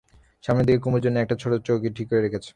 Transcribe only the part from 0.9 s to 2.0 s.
জন্যে একটা ছোটো চৌকি